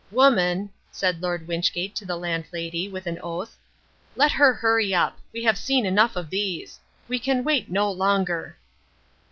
[0.09, 3.55] "Woman," said Lord Wynchgate to the Landlady, with an oath,
[4.15, 5.19] "let her hurry up.
[5.31, 6.79] We have seen enough of these.
[7.07, 8.57] We can wait no longer."